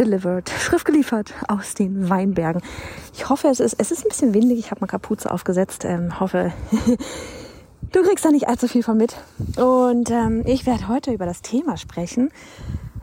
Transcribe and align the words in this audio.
delivered, 0.00 0.48
frisch 0.48 0.84
geliefert 0.84 1.34
aus 1.46 1.74
den 1.74 2.08
Weinbergen. 2.08 2.62
Ich 3.14 3.28
hoffe, 3.28 3.48
es 3.48 3.60
ist, 3.60 3.76
es 3.78 3.92
ist 3.92 4.04
ein 4.04 4.08
bisschen 4.08 4.34
windig. 4.34 4.58
Ich 4.58 4.70
habe 4.70 4.80
mal 4.80 4.86
Kapuze 4.86 5.30
aufgesetzt. 5.30 5.84
Ähm, 5.84 6.18
hoffe, 6.18 6.52
du 7.92 8.02
kriegst 8.02 8.24
da 8.24 8.30
nicht 8.30 8.48
allzu 8.48 8.66
viel 8.66 8.82
von 8.82 8.96
mit. 8.96 9.16
Und 9.56 10.10
ähm, 10.10 10.42
ich 10.46 10.66
werde 10.66 10.88
heute 10.88 11.12
über 11.12 11.26
das 11.26 11.42
Thema 11.42 11.76
sprechen, 11.76 12.30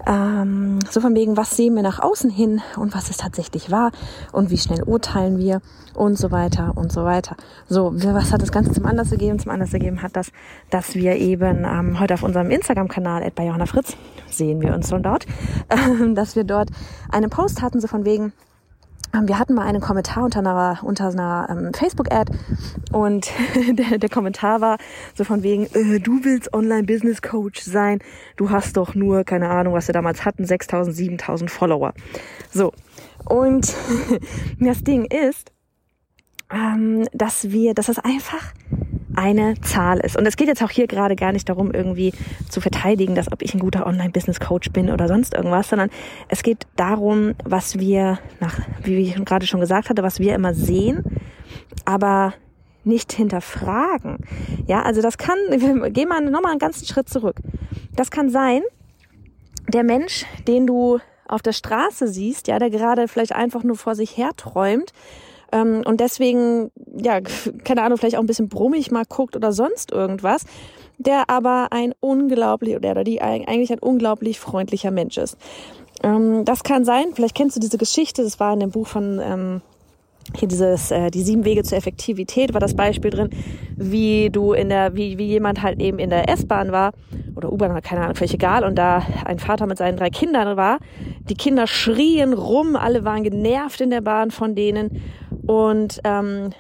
ähm, 0.07 0.79
so 0.89 1.01
von 1.01 1.13
wegen, 1.15 1.35
was 1.35 1.55
sehen 1.55 1.75
wir 1.75 1.83
nach 1.83 1.99
außen 1.99 2.29
hin 2.29 2.61
und 2.77 2.95
was 2.95 3.09
es 3.09 3.17
tatsächlich 3.17 3.71
war 3.71 3.91
und 4.31 4.49
wie 4.49 4.57
schnell 4.57 4.83
urteilen 4.83 5.37
wir 5.37 5.61
und 5.93 6.17
so 6.17 6.31
weiter 6.31 6.73
und 6.75 6.91
so 6.91 7.03
weiter. 7.03 7.35
So, 7.67 7.91
was 7.93 8.31
hat 8.31 8.41
das 8.41 8.51
Ganze 8.51 8.71
zum 8.71 8.85
Anlass 8.85 9.09
gegeben? 9.09 9.39
Zum 9.39 9.51
Anlass 9.51 9.71
gegeben 9.71 10.01
hat 10.01 10.15
das, 10.15 10.31
dass 10.69 10.95
wir 10.95 11.15
eben 11.15 11.65
ähm, 11.65 11.99
heute 11.99 12.13
auf 12.13 12.23
unserem 12.23 12.49
Instagram-Kanal 12.51 13.29
bei 13.35 13.45
Johanna 13.45 13.65
Fritz, 13.65 13.97
sehen 14.29 14.61
wir 14.61 14.73
uns 14.73 14.89
schon 14.89 15.03
dort, 15.03 15.25
äh, 15.69 16.13
dass 16.13 16.35
wir 16.35 16.45
dort 16.45 16.69
einen 17.11 17.29
Post 17.29 17.61
hatten, 17.61 17.81
so 17.81 17.87
von 17.87 18.05
wegen, 18.05 18.31
wir 19.13 19.39
hatten 19.39 19.53
mal 19.53 19.65
einen 19.65 19.81
Kommentar 19.81 20.23
unter 20.23 20.39
einer, 20.39 20.79
unter 20.83 21.09
einer 21.09 21.47
ähm, 21.49 21.73
Facebook-Ad 21.73 22.31
und 22.91 23.31
der, 23.71 23.97
der 23.97 24.09
Kommentar 24.09 24.61
war 24.61 24.77
so 25.15 25.23
von 25.23 25.43
wegen, 25.43 25.65
äh, 25.73 25.99
du 25.99 26.23
willst 26.23 26.53
Online-Business-Coach 26.53 27.61
sein, 27.61 27.99
du 28.35 28.49
hast 28.49 28.77
doch 28.77 28.95
nur, 28.95 29.23
keine 29.23 29.49
Ahnung, 29.49 29.73
was 29.73 29.87
wir 29.87 29.93
damals 29.93 30.25
hatten, 30.25 30.43
6.000, 30.43 31.19
7.000 31.19 31.49
Follower. 31.49 31.93
So, 32.51 32.73
und 33.25 33.73
das 34.59 34.83
Ding 34.83 35.05
ist, 35.05 35.51
ähm, 36.51 37.07
dass 37.13 37.51
wir, 37.51 37.73
dass 37.73 37.87
das 37.87 37.99
einfach 37.99 38.53
eine 39.17 39.59
Zahl 39.61 39.99
ist. 39.99 40.15
Und 40.15 40.27
es 40.27 40.37
geht 40.37 40.47
jetzt 40.47 40.61
auch 40.61 40.69
hier 40.69 40.85
gerade 40.85 41.15
gar 41.15 41.31
nicht 41.31 41.49
darum, 41.49 41.71
irgendwie 41.71 42.13
zu 42.49 42.61
verteidigen, 42.61 43.15
dass 43.15 43.31
ob 43.31 43.41
ich 43.41 43.53
ein 43.53 43.59
guter 43.59 43.87
Online-Business-Coach 43.87 44.71
bin 44.71 44.91
oder 44.91 45.07
sonst 45.07 45.33
irgendwas, 45.33 45.69
sondern 45.69 45.89
es 46.29 46.43
geht 46.43 46.67
darum, 46.75 47.33
was 47.43 47.79
wir 47.79 48.19
nach, 48.39 48.59
wie 48.83 48.97
ich 48.97 49.25
gerade 49.25 49.47
schon 49.47 49.59
gesagt 49.59 49.89
hatte, 49.89 50.03
was 50.03 50.19
wir 50.19 50.35
immer 50.35 50.53
sehen, 50.53 51.03
aber 51.83 52.35
nicht 52.83 53.11
hinterfragen. 53.11 54.19
Ja, 54.67 54.83
also 54.83 55.01
das 55.01 55.17
kann, 55.17 55.37
wir 55.49 55.89
gehen 55.89 56.09
mal 56.09 56.21
nochmal 56.21 56.51
einen 56.51 56.59
ganzen 56.59 56.85
Schritt 56.85 57.09
zurück. 57.09 57.37
Das 57.95 58.11
kann 58.11 58.29
sein, 58.29 58.61
der 59.67 59.83
Mensch, 59.83 60.25
den 60.47 60.67
du 60.67 60.99
auf 61.27 61.41
der 61.41 61.53
Straße 61.53 62.07
siehst, 62.07 62.47
ja, 62.47 62.59
der 62.59 62.69
gerade 62.69 63.07
vielleicht 63.07 63.33
einfach 63.33 63.63
nur 63.63 63.75
vor 63.77 63.95
sich 63.95 64.15
her 64.15 64.29
träumt 64.37 64.93
ähm, 65.51 65.83
und 65.85 65.99
deswegen, 65.99 66.71
ja, 66.95 67.19
keine 67.63 67.83
Ahnung, 67.83 67.97
vielleicht 67.97 68.17
auch 68.17 68.21
ein 68.21 68.27
bisschen 68.27 68.49
brummig 68.49 68.91
mal 68.91 69.05
guckt 69.07 69.35
oder 69.35 69.51
sonst 69.51 69.91
irgendwas, 69.91 70.45
der 70.97 71.29
aber 71.29 71.67
ein 71.71 71.93
unglaublich, 71.99 72.75
oder 72.75 73.03
die 73.03 73.21
eigentlich 73.21 73.71
ein 73.71 73.79
unglaublich 73.79 74.39
freundlicher 74.39 74.91
Mensch 74.91 75.17
ist. 75.17 75.37
Ähm, 76.03 76.45
das 76.45 76.63
kann 76.63 76.85
sein, 76.85 77.07
vielleicht 77.13 77.35
kennst 77.35 77.55
du 77.55 77.59
diese 77.59 77.77
Geschichte, 77.77 78.23
das 78.23 78.39
war 78.39 78.53
in 78.53 78.59
dem 78.59 78.71
Buch 78.71 78.87
von 78.87 79.19
ähm, 79.23 79.61
hier 80.35 80.47
dieses 80.47 80.91
äh, 80.91 81.09
die 81.09 81.21
sieben 81.21 81.45
Wege 81.45 81.63
zur 81.63 81.77
Effektivität 81.77 82.53
war 82.53 82.59
das 82.59 82.75
Beispiel 82.75 83.11
drin, 83.11 83.29
wie 83.75 84.29
du 84.29 84.53
in 84.53 84.69
der 84.69 84.95
wie 84.95 85.17
wie 85.17 85.25
jemand 85.25 85.61
halt 85.61 85.79
eben 85.79 85.99
in 85.99 86.09
der 86.09 86.29
S-Bahn 86.29 86.71
war 86.71 86.91
oder 87.35 87.51
U-Bahn, 87.51 87.81
keine 87.81 88.01
Ahnung, 88.01 88.15
völlig 88.15 88.33
egal 88.33 88.63
und 88.63 88.75
da 88.75 89.03
ein 89.25 89.39
Vater 89.39 89.67
mit 89.67 89.77
seinen 89.77 89.97
drei 89.97 90.09
Kindern 90.09 90.57
war. 90.57 90.79
Die 91.29 91.35
Kinder 91.35 91.67
schrien 91.67 92.33
rum, 92.33 92.75
alle 92.75 93.05
waren 93.05 93.23
genervt 93.23 93.79
in 93.81 93.89
der 93.89 94.01
Bahn 94.01 94.31
von 94.31 94.55
denen 94.55 95.01
und 95.47 95.99
ähm, 96.03 96.51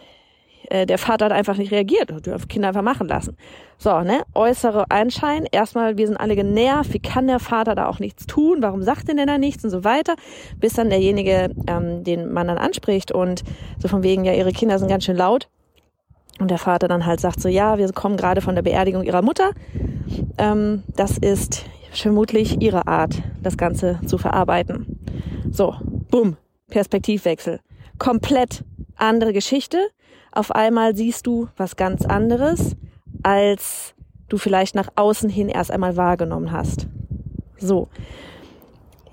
äh, 0.69 0.85
der 0.85 0.97
Vater 0.97 1.25
hat 1.25 1.31
einfach 1.31 1.57
nicht 1.57 1.71
reagiert, 1.71 2.11
hat 2.11 2.25
die 2.25 2.47
Kinder 2.47 2.69
einfach 2.69 2.81
machen 2.81 3.07
lassen. 3.07 3.37
So, 3.77 4.01
ne, 4.01 4.23
äußere 4.33 4.89
Anschein, 4.89 5.45
erstmal, 5.51 5.97
wir 5.97 6.07
sind 6.07 6.17
alle 6.17 6.35
genervt, 6.35 6.93
wie 6.93 6.99
kann 6.99 7.27
der 7.27 7.39
Vater 7.39 7.75
da 7.75 7.87
auch 7.87 7.99
nichts 7.99 8.25
tun, 8.25 8.57
warum 8.61 8.81
sagt 8.81 9.07
denn 9.07 9.17
der 9.17 9.25
da 9.25 9.37
nichts 9.37 9.63
und 9.63 9.69
so 9.69 9.83
weiter, 9.83 10.15
bis 10.59 10.73
dann 10.73 10.89
derjenige, 10.89 11.51
ähm, 11.67 12.03
den 12.03 12.33
man 12.33 12.47
dann 12.47 12.57
anspricht 12.57 13.11
und 13.11 13.43
so 13.77 13.87
von 13.87 14.03
wegen, 14.03 14.25
ja, 14.25 14.33
ihre 14.33 14.51
Kinder 14.51 14.79
sind 14.79 14.89
ganz 14.89 15.05
schön 15.05 15.17
laut. 15.17 15.47
Und 16.39 16.51
der 16.51 16.59
Vater 16.59 16.87
dann 16.87 17.05
halt 17.05 17.19
sagt 17.19 17.41
so, 17.41 17.49
ja, 17.49 17.77
wir 17.77 17.91
kommen 17.93 18.17
gerade 18.17 18.41
von 18.41 18.53
der 18.53 18.61
Beerdigung 18.61 19.03
ihrer 19.03 19.23
Mutter. 19.23 19.51
Ähm, 20.37 20.83
das 20.95 21.17
ist 21.17 21.65
vermutlich 21.91 22.61
ihre 22.61 22.87
Art, 22.87 23.21
das 23.41 23.57
Ganze 23.57 23.99
zu 24.05 24.17
verarbeiten. 24.17 24.99
So, 25.51 25.73
bumm, 26.11 26.37
Perspektivwechsel. 26.69 27.59
Komplett 27.97 28.63
andere 28.97 29.33
Geschichte. 29.33 29.77
Auf 30.31 30.51
einmal 30.51 30.95
siehst 30.95 31.27
du 31.27 31.47
was 31.57 31.75
ganz 31.75 32.05
anderes, 32.05 32.75
als 33.23 33.93
du 34.29 34.37
vielleicht 34.37 34.75
nach 34.75 34.89
außen 34.95 35.29
hin 35.29 35.49
erst 35.49 35.71
einmal 35.71 35.97
wahrgenommen 35.97 36.51
hast. 36.51 36.87
So. 37.57 37.87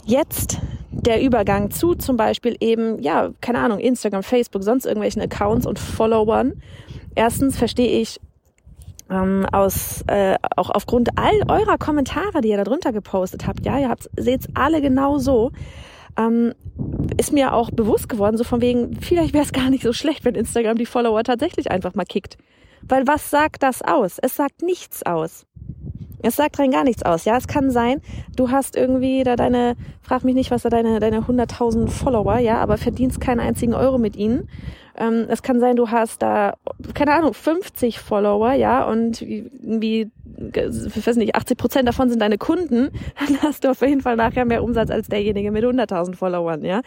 Jetzt 0.04 0.58
der 0.90 1.22
Übergang 1.22 1.70
zu 1.70 1.94
zum 1.94 2.16
Beispiel 2.16 2.56
eben, 2.60 3.00
ja, 3.00 3.30
keine 3.40 3.58
Ahnung, 3.58 3.78
Instagram, 3.78 4.22
Facebook, 4.22 4.62
sonst 4.62 4.84
irgendwelchen 4.84 5.22
Accounts 5.22 5.66
und 5.66 5.78
Followern. 5.78 6.54
Erstens 7.14 7.56
verstehe 7.56 8.00
ich 8.00 8.20
ähm, 9.10 9.46
aus 9.52 10.02
äh, 10.06 10.36
auch 10.56 10.70
aufgrund 10.70 11.10
all 11.16 11.40
eurer 11.48 11.78
Kommentare, 11.78 12.40
die 12.40 12.48
ihr 12.48 12.56
da 12.56 12.64
drunter 12.64 12.92
gepostet 12.92 13.46
habt, 13.46 13.64
ja, 13.66 13.78
ihr 13.78 13.88
habt 13.88 14.08
seht's 14.16 14.48
alle 14.54 14.80
genau 14.80 15.18
so, 15.18 15.52
ähm, 16.16 16.54
ist 17.16 17.32
mir 17.32 17.52
auch 17.52 17.70
bewusst 17.70 18.08
geworden, 18.08 18.36
so 18.36 18.44
von 18.44 18.60
wegen, 18.60 18.96
vielleicht 19.00 19.34
wäre 19.34 19.44
es 19.44 19.52
gar 19.52 19.70
nicht 19.70 19.82
so 19.82 19.92
schlecht, 19.92 20.24
wenn 20.24 20.34
Instagram 20.34 20.76
die 20.76 20.86
Follower 20.86 21.22
tatsächlich 21.22 21.70
einfach 21.70 21.94
mal 21.94 22.04
kickt. 22.04 22.36
Weil 22.82 23.06
was 23.06 23.30
sagt 23.30 23.62
das 23.62 23.82
aus? 23.82 24.18
Es 24.20 24.36
sagt 24.36 24.62
nichts 24.62 25.04
aus. 25.04 25.46
Es 26.22 26.36
sagt 26.36 26.58
rein 26.58 26.70
gar 26.70 26.84
nichts 26.84 27.02
aus. 27.02 27.26
Ja, 27.26 27.36
es 27.36 27.46
kann 27.46 27.70
sein, 27.70 28.00
du 28.34 28.50
hast 28.50 28.76
irgendwie 28.76 29.24
da 29.24 29.36
deine, 29.36 29.76
frag 30.00 30.24
mich 30.24 30.34
nicht, 30.34 30.50
was 30.50 30.62
da 30.62 30.70
deine, 30.70 30.98
deine 30.98 31.20
100.000 31.20 31.88
Follower, 31.88 32.38
ja, 32.38 32.56
aber 32.58 32.78
verdienst 32.78 33.20
keinen 33.20 33.40
einzigen 33.40 33.74
Euro 33.74 33.98
mit 33.98 34.16
ihnen. 34.16 34.48
Ähm, 34.96 35.26
es 35.28 35.42
kann 35.42 35.60
sein, 35.60 35.76
du 35.76 35.90
hast 35.90 36.22
da, 36.22 36.54
keine 36.94 37.12
Ahnung, 37.12 37.34
50 37.34 37.98
Follower, 37.98 38.52
ja, 38.52 38.84
und 38.88 39.20
irgendwie, 39.20 40.10
ich 40.36 41.06
weiß 41.06 41.16
nicht, 41.16 41.34
80 41.34 41.56
Prozent 41.56 41.88
davon 41.88 42.08
sind 42.10 42.20
deine 42.20 42.38
Kunden, 42.38 42.90
dann 43.18 43.42
hast 43.42 43.64
du 43.64 43.70
auf 43.70 43.80
jeden 43.80 44.00
Fall 44.00 44.16
nachher 44.16 44.44
mehr 44.44 44.62
Umsatz 44.62 44.90
als 44.90 45.08
derjenige 45.08 45.50
mit 45.50 45.64
100.000 45.64 46.16
Followern, 46.16 46.64
ja. 46.64 46.82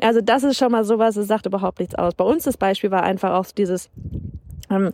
Also 0.00 0.20
das 0.20 0.42
ist 0.44 0.58
schon 0.58 0.72
mal 0.72 0.84
sowas, 0.84 1.16
es 1.16 1.26
sagt 1.26 1.46
überhaupt 1.46 1.80
nichts 1.80 1.94
aus. 1.94 2.14
Bei 2.14 2.24
uns 2.24 2.44
das 2.44 2.56
Beispiel 2.56 2.90
war 2.90 3.02
einfach 3.02 3.32
auch 3.32 3.46
dieses, 3.46 3.90
ähm, 4.70 4.90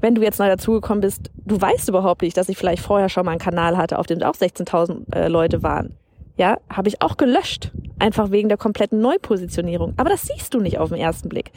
wenn 0.00 0.14
du 0.14 0.22
jetzt 0.22 0.38
neu 0.38 0.48
dazugekommen 0.48 1.00
bist, 1.00 1.30
du 1.46 1.60
weißt 1.60 1.88
überhaupt 1.88 2.22
nicht, 2.22 2.36
dass 2.36 2.48
ich 2.48 2.58
vielleicht 2.58 2.82
vorher 2.82 3.08
schon 3.08 3.24
mal 3.24 3.32
einen 3.32 3.40
Kanal 3.40 3.76
hatte, 3.76 3.98
auf 3.98 4.06
dem 4.06 4.22
auch 4.22 4.34
16.000 4.34 5.14
äh, 5.14 5.28
Leute 5.28 5.62
waren. 5.62 5.96
Ja, 6.36 6.56
habe 6.70 6.88
ich 6.88 7.02
auch 7.02 7.18
gelöscht, 7.18 7.70
einfach 7.98 8.30
wegen 8.30 8.48
der 8.48 8.56
kompletten 8.56 9.00
Neupositionierung. 9.00 9.92
Aber 9.98 10.08
das 10.08 10.22
siehst 10.22 10.54
du 10.54 10.60
nicht 10.60 10.78
auf 10.78 10.88
den 10.88 10.98
ersten 10.98 11.28
Blick. 11.28 11.52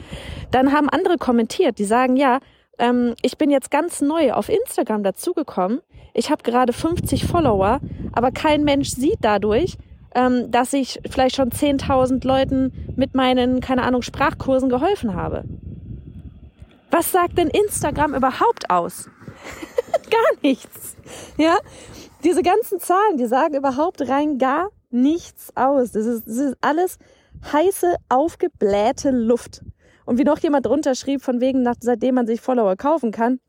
Dann 0.50 0.72
haben 0.72 0.88
andere 0.88 1.16
kommentiert, 1.16 1.78
die 1.78 1.84
sagen, 1.84 2.16
ja, 2.16 2.40
ähm, 2.78 3.14
ich 3.22 3.38
bin 3.38 3.50
jetzt 3.50 3.70
ganz 3.70 4.00
neu 4.00 4.32
auf 4.32 4.48
Instagram 4.48 5.02
dazugekommen. 5.02 5.80
Ich 6.14 6.30
habe 6.30 6.42
gerade 6.42 6.72
50 6.72 7.26
Follower, 7.26 7.80
aber 8.12 8.30
kein 8.30 8.64
Mensch 8.64 8.90
sieht 8.90 9.18
dadurch, 9.20 9.76
ähm, 10.14 10.50
dass 10.50 10.72
ich 10.72 11.00
vielleicht 11.10 11.36
schon 11.36 11.50
10.000 11.50 12.26
Leuten 12.26 12.94
mit 12.96 13.14
meinen, 13.14 13.60
keine 13.60 13.82
Ahnung, 13.82 14.02
Sprachkursen 14.02 14.68
geholfen 14.68 15.14
habe. 15.14 15.44
Was 16.90 17.12
sagt 17.12 17.36
denn 17.36 17.48
Instagram 17.48 18.14
überhaupt 18.14 18.70
aus? 18.70 19.10
gar 20.10 20.40
nichts. 20.42 20.96
Ja, 21.36 21.58
diese 22.24 22.42
ganzen 22.42 22.80
Zahlen, 22.80 23.18
die 23.18 23.26
sagen 23.26 23.54
überhaupt 23.54 24.08
rein 24.08 24.38
gar 24.38 24.70
nichts 24.90 25.54
aus. 25.54 25.92
Das 25.92 26.06
ist, 26.06 26.26
das 26.26 26.36
ist 26.36 26.56
alles 26.60 26.98
heiße, 27.52 27.96
aufgeblähte 28.08 29.10
Luft. 29.10 29.62
Und 30.06 30.18
wie 30.18 30.24
noch 30.24 30.38
jemand 30.38 30.64
drunter 30.64 30.94
schrieb, 30.94 31.20
von 31.20 31.40
wegen, 31.40 31.62
nach, 31.62 31.74
seitdem 31.80 32.14
man 32.14 32.26
sich 32.26 32.40
Follower 32.40 32.76
kaufen 32.76 33.10
kann, 33.10 33.40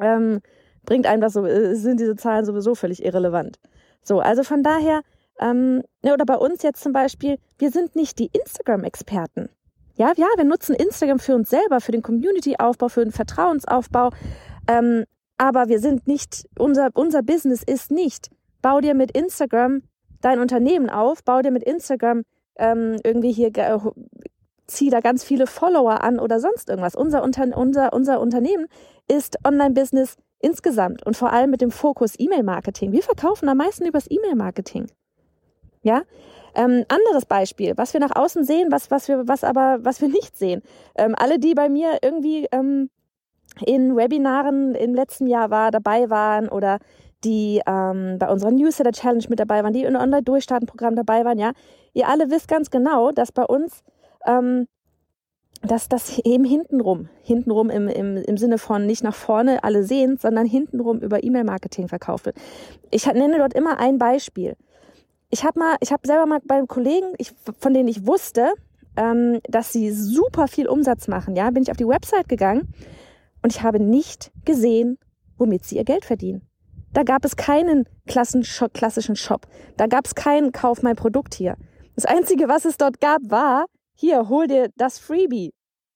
ähm, 0.00 0.40
bringt 0.84 1.06
einem 1.06 1.20
das 1.20 1.34
so, 1.34 1.46
äh, 1.46 1.76
sind 1.76 2.00
diese 2.00 2.16
Zahlen 2.16 2.44
sowieso 2.44 2.74
völlig 2.74 3.04
irrelevant. 3.04 3.60
So, 4.02 4.20
also 4.20 4.42
von 4.42 4.62
daher, 4.62 5.02
ähm, 5.38 5.82
oder 6.02 6.24
bei 6.24 6.36
uns 6.36 6.62
jetzt 6.62 6.82
zum 6.82 6.92
Beispiel, 6.92 7.36
wir 7.58 7.70
sind 7.70 7.94
nicht 7.94 8.18
die 8.18 8.30
Instagram-Experten. 8.32 9.48
Ja, 9.96 10.12
ja, 10.16 10.26
wir 10.36 10.44
nutzen 10.44 10.74
Instagram 10.74 11.20
für 11.20 11.36
uns 11.36 11.50
selber, 11.50 11.80
für 11.80 11.92
den 11.92 12.02
Community-Aufbau, 12.02 12.88
für 12.88 13.04
den 13.04 13.12
Vertrauensaufbau. 13.12 14.10
Ähm, 14.66 15.04
aber 15.38 15.68
wir 15.68 15.78
sind 15.78 16.06
nicht, 16.06 16.46
unser, 16.58 16.90
unser 16.94 17.22
Business 17.22 17.62
ist 17.62 17.90
nicht, 17.90 18.30
bau 18.62 18.80
dir 18.80 18.94
mit 18.94 19.12
Instagram 19.12 19.82
dein 20.20 20.40
Unternehmen 20.40 20.90
auf, 20.90 21.22
bau 21.22 21.42
dir 21.42 21.50
mit 21.50 21.62
Instagram 21.62 22.22
ähm, 22.56 22.98
irgendwie 23.04 23.32
hier, 23.32 23.50
äh, 24.64 24.66
zieh 24.66 24.90
da 24.90 25.00
ganz 25.00 25.24
viele 25.24 25.46
Follower 25.46 26.02
an 26.02 26.18
oder 26.18 26.40
sonst 26.40 26.68
irgendwas. 26.68 26.94
Unser, 26.94 27.22
Unter 27.22 27.56
unser, 27.56 27.92
unser 27.92 28.20
Unternehmen 28.20 28.66
ist 29.08 29.38
Online-Business 29.44 30.16
insgesamt 30.40 31.04
und 31.06 31.16
vor 31.16 31.32
allem 31.32 31.50
mit 31.50 31.60
dem 31.60 31.70
Fokus 31.70 32.14
E-Mail-Marketing. 32.18 32.92
Wir 32.92 33.02
verkaufen 33.02 33.48
am 33.48 33.56
meisten 33.56 33.86
übers 33.86 34.10
E-Mail-Marketing. 34.10 34.86
Ja, 35.82 36.02
ähm, 36.54 36.84
anderes 36.88 37.26
Beispiel, 37.26 37.74
was 37.76 37.92
wir 37.92 38.00
nach 38.00 38.14
außen 38.14 38.44
sehen, 38.44 38.68
was, 38.70 38.90
was 38.90 39.08
wir, 39.08 39.26
was 39.26 39.44
aber, 39.44 39.78
was 39.82 40.00
wir 40.00 40.08
nicht 40.08 40.36
sehen. 40.36 40.62
Ähm, 40.96 41.14
alle, 41.16 41.38
die 41.38 41.54
bei 41.54 41.68
mir 41.68 41.98
irgendwie 42.02 42.46
ähm, 42.52 42.90
in 43.64 43.96
Webinaren 43.96 44.74
im 44.74 44.94
letzten 44.94 45.26
Jahr 45.26 45.50
war, 45.50 45.70
dabei 45.70 46.10
waren 46.10 46.48
oder 46.48 46.78
die 47.24 47.60
ähm, 47.66 48.18
bei 48.18 48.28
unserer 48.30 48.50
Newsletter 48.50 48.92
Challenge 48.92 49.24
mit 49.28 49.40
dabei 49.40 49.64
waren, 49.64 49.72
die 49.72 49.84
in 49.84 49.96
Online-Durchstarten-Programm 49.96 50.94
dabei 50.94 51.24
waren, 51.24 51.38
ja, 51.38 51.52
ihr 51.94 52.08
alle 52.08 52.30
wisst 52.30 52.48
ganz 52.48 52.70
genau, 52.70 53.12
dass 53.12 53.32
bei 53.32 53.44
uns 53.44 53.82
ähm, 54.26 54.66
dass 55.62 55.88
das 55.88 56.18
eben 56.18 56.44
hintenrum, 56.44 57.08
hintenrum 57.22 57.70
im, 57.70 57.88
im, 57.88 58.16
im 58.18 58.36
Sinne 58.36 58.58
von 58.58 58.84
nicht 58.86 59.02
nach 59.02 59.14
vorne 59.14 59.64
alle 59.64 59.84
sehen, 59.84 60.18
sondern 60.18 60.46
hintenrum 60.46 61.00
über 61.00 61.24
E-Mail-Marketing 61.24 61.88
verkauft 61.88 62.26
wird. 62.26 62.36
Ich 62.90 63.06
nenne 63.06 63.38
dort 63.38 63.54
immer 63.54 63.78
ein 63.78 63.98
Beispiel 63.98 64.56
ich 65.34 65.44
habe 65.44 65.58
mal, 65.58 65.76
ich 65.80 65.92
habe 65.92 66.06
selber 66.06 66.26
mal 66.26 66.38
bei 66.44 66.62
Kollegen, 66.66 67.12
ich, 67.18 67.32
von 67.58 67.74
denen 67.74 67.88
ich 67.88 68.06
wusste, 68.06 68.52
ähm, 68.96 69.40
dass 69.48 69.72
sie 69.72 69.90
super 69.90 70.46
viel 70.46 70.68
Umsatz 70.68 71.08
machen, 71.08 71.34
ja, 71.34 71.50
bin 71.50 71.64
ich 71.64 71.72
auf 71.72 71.76
die 71.76 71.88
Website 71.88 72.28
gegangen 72.28 72.72
und 73.42 73.52
ich 73.52 73.62
habe 73.62 73.80
nicht 73.80 74.30
gesehen, 74.44 74.96
womit 75.36 75.64
sie 75.64 75.76
ihr 75.76 75.84
Geld 75.84 76.04
verdienen. 76.04 76.42
Da 76.92 77.02
gab 77.02 77.24
es 77.24 77.34
keinen 77.34 77.88
klassischen 78.06 79.16
Shop. 79.16 79.48
Da 79.76 79.88
gab 79.88 80.06
es 80.06 80.14
keinen 80.14 80.52
Kauf 80.52 80.82
mein 80.82 80.94
Produkt 80.94 81.34
hier. 81.34 81.56
Das 81.96 82.04
Einzige, 82.04 82.46
was 82.46 82.64
es 82.64 82.76
dort 82.76 83.00
gab, 83.00 83.20
war, 83.28 83.66
hier, 83.94 84.28
hol 84.28 84.46
dir 84.46 84.70
das 84.76 84.98
Freebie. 84.98 85.52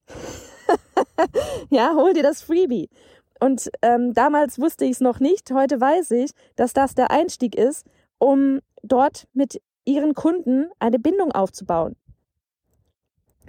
ja, 1.71 1.95
hol 1.95 2.13
dir 2.13 2.23
das 2.23 2.43
Freebie. 2.43 2.89
Und 3.41 3.71
ähm, 3.83 4.15
damals 4.15 4.59
wusste 4.59 4.85
ich 4.85 4.93
es 4.93 5.01
noch 5.01 5.21
nicht, 5.21 5.51
heute 5.53 5.81
weiß 5.81 6.11
ich, 6.13 6.33
dass 6.57 6.73
das 6.73 6.95
der 6.95 7.11
Einstieg 7.11 7.55
ist, 7.55 7.87
um 8.19 8.61
dort 8.83 9.29
mit 9.33 9.61
ihren 9.85 10.15
Kunden 10.15 10.71
eine 10.79 10.99
Bindung 10.99 11.33
aufzubauen. 11.33 11.97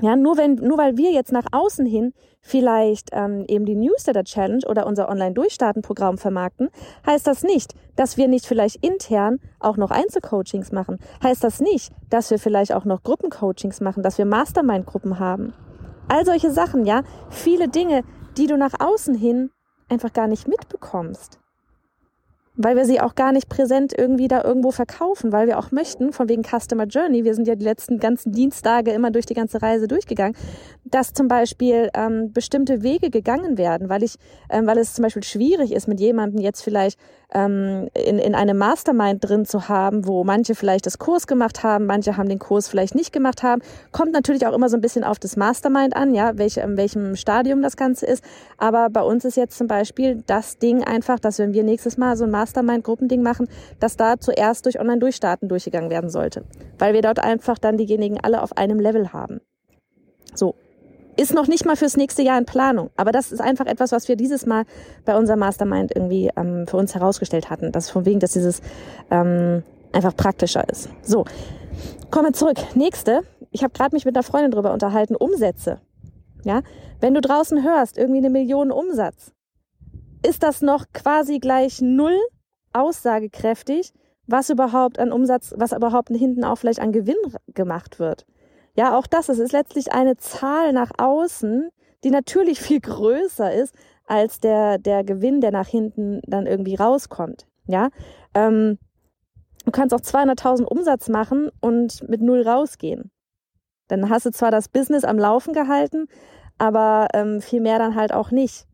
Ja, 0.01 0.16
nur 0.16 0.38
wenn, 0.38 0.56
nur 0.56 0.78
weil 0.78 0.98
wir 0.98 1.12
jetzt 1.12 1.31
nach 1.31 1.46
außen 1.51 1.86
hin 1.86 2.13
vielleicht 2.42 3.10
ähm, 3.12 3.44
eben 3.48 3.66
die 3.66 3.75
Newsletter 3.75 4.24
Challenge 4.24 4.66
oder 4.68 4.88
unser 4.88 5.10
Online-Durchstarten-Programm 5.10 6.18
vermarkten, 6.18 6.69
heißt 7.06 7.28
das 7.28 7.44
nicht, 7.44 7.74
dass 7.96 8.16
wir 8.16 8.28
nicht 8.28 8.46
vielleicht 8.46 8.78
intern 8.78 9.40
auch 9.60 9.75
noch 9.75 9.92
Einzelcoachings 9.92 10.72
machen. 10.72 11.00
Heißt 11.22 11.44
das 11.44 11.60
nicht, 11.60 11.92
dass 12.10 12.31
wir 12.31 12.40
vielleicht 12.40 12.74
auch 12.74 12.86
noch 12.86 13.04
Gruppencoachings 13.04 13.81
machen, 13.81 14.04
dass 14.04 14.18
wir 14.18 14.25
Mastermind-Gruppen 14.25 15.19
haben. 15.19 15.54
All 16.07 16.25
solche 16.25 16.51
Sachen, 16.51 16.86
ja, 16.86 17.04
viele 17.30 17.68
Dinge, 17.68 18.04
die 18.38 18.48
du 18.48 18.57
nach 18.57 18.74
außen 18.80 19.16
hin 19.16 19.51
einfach 19.90 20.13
gar 20.13 20.28
nicht 20.28 20.48
mitbekommst 20.48 21.40
weil 22.62 22.76
wir 22.76 22.84
sie 22.84 23.00
auch 23.00 23.16
gar 23.16 23.32
nicht 23.32 23.48
präsent 23.48 23.94
irgendwie 23.98 24.28
da 24.28 24.44
irgendwo 24.44 24.72
verkaufen, 24.72 25.32
weil 25.32 25.48
wir 25.48 25.58
auch 25.58 25.72
möchten, 25.72 26.12
von 26.12 26.28
wegen 26.28 26.44
Customer 26.44 26.84
Journey, 26.84 27.24
wir 27.24 27.34
sind 27.34 27.48
ja 27.48 27.56
die 27.56 27.64
letzten 27.64 28.00
ganzen 28.00 28.34
Dienstage 28.34 28.92
immer 28.92 29.12
durch 29.12 29.26
die 29.26 29.34
ganze 29.34 29.62
Reise 29.62 29.88
durchgegangen, 29.88 30.36
dass 30.84 31.14
zum 31.14 31.30
Beispiel 31.30 31.90
ähm, 31.94 32.34
bestimmte 32.34 32.84
Wege 32.84 33.12
gegangen 33.12 33.58
werden, 33.58 33.88
weil 33.88 34.04
ich, 34.04 34.16
ähm, 34.50 34.68
weil 34.68 34.78
es 34.78 34.94
zum 34.94 35.04
Beispiel 35.04 35.24
schwierig 35.24 35.72
ist, 35.72 35.88
mit 35.88 36.02
jemandem 36.02 36.42
jetzt 36.42 36.62
vielleicht 36.62 37.00
ähm, 37.34 37.88
in, 37.94 38.20
in 38.20 38.36
einem 38.36 38.58
Mastermind 38.58 39.24
drin 39.24 39.46
zu 39.46 39.70
haben, 39.70 40.06
wo 40.06 40.26
manche 40.26 40.54
vielleicht 40.54 40.86
das 40.86 40.98
Kurs 40.98 41.28
gemacht 41.28 41.64
haben, 41.64 41.86
manche 41.86 42.18
haben 42.18 42.28
den 42.28 42.40
Kurs 42.40 42.68
vielleicht 42.68 42.94
nicht 42.94 43.14
gemacht 43.14 43.42
haben. 43.42 43.62
Kommt 43.94 44.12
natürlich 44.12 44.46
auch 44.46 44.54
immer 44.54 44.68
so 44.68 44.76
ein 44.76 44.82
bisschen 44.82 45.06
auf 45.06 45.18
das 45.18 45.38
Mastermind 45.38 45.96
an, 45.96 46.14
ja, 46.14 46.38
welche, 46.38 46.60
in 46.62 46.76
welchem 46.76 47.16
Stadium 47.16 47.62
das 47.62 47.78
Ganze 47.78 48.06
ist. 48.06 48.22
Aber 48.58 48.90
bei 48.90 49.02
uns 49.02 49.24
ist 49.24 49.38
jetzt 49.38 49.58
zum 49.58 49.68
Beispiel 49.68 50.24
das 50.28 50.58
Ding 50.58 50.84
einfach, 50.84 51.20
dass 51.20 51.40
wenn 51.40 51.54
wir 51.54 51.64
nächstes 51.64 51.98
Mal 51.98 52.18
so 52.18 52.26
ein 52.26 52.32
Mastermind 52.32 52.49
Mastermind-Gruppending 52.50 53.22
machen, 53.22 53.48
dass 53.80 53.96
da 53.96 54.19
zuerst 54.19 54.66
durch 54.66 54.80
Online-Durchstarten 54.80 55.48
durchgegangen 55.48 55.90
werden 55.90 56.10
sollte. 56.10 56.44
Weil 56.78 56.94
wir 56.94 57.01
dort 57.01 57.19
einfach 57.19 57.57
dann 57.57 57.78
diejenigen 57.78 58.19
alle 58.19 58.42
auf 58.42 58.57
einem 58.57 58.80
Level 58.80 59.13
haben. 59.13 59.42
So. 60.34 60.56
Ist 61.18 61.34
noch 61.34 61.48
nicht 61.48 61.66
mal 61.66 61.75
fürs 61.75 61.98
nächste 61.98 62.22
Jahr 62.22 62.38
in 62.38 62.46
Planung. 62.46 62.92
Aber 62.96 63.12
das 63.12 63.31
ist 63.31 63.42
einfach 63.42 63.66
etwas, 63.66 63.92
was 63.92 64.07
wir 64.07 64.16
dieses 64.16 64.46
Mal 64.46 64.63
bei 65.04 65.18
unserem 65.18 65.40
Mastermind 65.40 65.92
irgendwie 65.94 66.30
ähm, 66.38 66.66
für 66.66 66.78
uns 66.78 66.96
herausgestellt 66.96 67.50
hatten. 67.50 67.72
Das 67.74 67.90
von 67.90 68.06
wegen, 68.06 68.19
dass 68.19 68.31
dieses 68.31 68.62
ähm, 69.12 69.63
einfach 69.92 70.16
praktischer 70.16 70.68
ist. 70.69 70.90
So. 71.01 71.25
Kommen 72.10 72.28
wir 72.28 72.34
zurück. 72.34 72.57
Nächste. 72.74 73.24
Ich 73.51 73.63
habe 73.63 73.74
gerade 73.74 73.96
mich 73.96 74.06
mit 74.06 74.16
einer 74.16 74.24
Freundin 74.24 74.51
drüber 74.51 74.72
unterhalten. 74.72 75.16
Umsätze. 75.16 75.81
Ja, 76.46 76.62
wenn 77.01 77.13
du 77.13 77.19
draußen 77.19 77.63
hörst, 77.63 77.98
irgendwie 77.98 78.19
eine 78.19 78.30
Million 78.30 78.72
Umsatz, 78.72 79.34
ist 80.25 80.42
das 80.42 80.62
noch 80.62 80.86
quasi 80.94 81.40
gleich 81.40 81.81
null 81.81 82.18
aussagekräftig, 82.74 83.94
was 84.27 84.50
überhaupt 84.50 85.00
an 85.00 85.12
Umsatz, 85.12 85.54
was 85.57 85.71
überhaupt 85.71 86.10
hinten 86.10 86.44
auch 86.44 86.57
vielleicht 86.57 86.80
an 86.80 86.92
Gewinn 86.92 87.18
gemacht 87.54 88.00
wird. 88.00 88.25
Ja, 88.75 88.98
auch 88.98 89.07
das, 89.07 89.30
es 89.30 89.39
ist 89.39 89.51
letztlich 89.51 89.92
eine 89.92 90.18
Zahl 90.18 90.71
nach 90.71 90.92
außen, 90.98 91.69
die 92.04 92.12
natürlich 92.12 92.62
viel 92.62 92.80
größer 92.80 93.54
ist 93.54 93.75
als 94.06 94.39
der, 94.39 94.77
der 94.77 95.04
Gewinn, 95.04 95.42
der 95.42 95.51
nach 95.51 95.68
hinten 95.68 96.21
dann 96.25 96.45
irgendwie 96.48 96.75
rauskommt. 96.75 97.48
Ja, 97.66 97.89
ähm, 98.33 98.77
du 99.65 99.72
kannst 99.72 99.94
auch 99.94 100.01
200.000 100.01 100.63
Umsatz 100.63 101.10
machen 101.10 101.51
und 101.62 102.07
mit 102.07 102.22
null 102.22 102.42
rausgehen. 102.42 103.12
Dann 103.88 104.10
hast 104.10 104.25
du 104.25 104.31
zwar 104.31 104.51
das 104.51 104.69
Business 104.69 105.04
am 105.04 105.18
Laufen 105.18 105.54
gehalten, 105.54 106.07
aber 106.57 107.07
ähm, 107.13 107.42
viel 107.42 107.62
mehr 107.62 107.80
dann 107.80 107.95
halt 107.95 108.13
auch 108.13 108.31
nicht. 108.31 108.65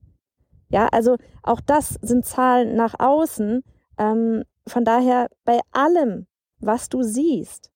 Ja, 0.69 0.88
also 0.91 1.15
auch 1.44 1.62
das 1.62 1.98
sind 2.01 2.25
Zahlen 2.25 2.75
nach 2.75 3.00
außen, 3.00 3.63
ähm, 3.97 4.44
von 4.68 4.86
daher 4.86 5.30
bei 5.44 5.59
allem, 5.71 6.27
was 6.60 6.89
du 6.89 7.03
siehst, 7.03 7.72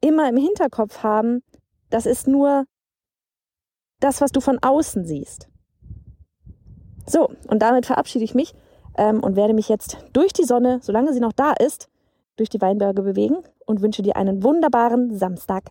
immer 0.00 0.28
im 0.28 0.36
Hinterkopf 0.36 1.02
haben, 1.02 1.42
das 1.90 2.06
ist 2.06 2.26
nur 2.26 2.64
das, 4.00 4.20
was 4.20 4.32
du 4.32 4.40
von 4.40 4.58
außen 4.60 5.04
siehst. 5.04 5.48
So, 7.06 7.30
und 7.48 7.60
damit 7.60 7.86
verabschiede 7.86 8.24
ich 8.24 8.34
mich 8.34 8.54
ähm, 8.96 9.22
und 9.22 9.36
werde 9.36 9.54
mich 9.54 9.68
jetzt 9.68 9.98
durch 10.12 10.32
die 10.32 10.44
Sonne, 10.44 10.80
solange 10.82 11.12
sie 11.12 11.20
noch 11.20 11.32
da 11.32 11.52
ist, 11.52 11.88
durch 12.36 12.48
die 12.48 12.60
Weinberge 12.60 13.02
bewegen 13.02 13.36
und 13.64 13.80
wünsche 13.80 14.02
dir 14.02 14.16
einen 14.16 14.42
wunderbaren 14.42 15.16
Samstag. 15.16 15.70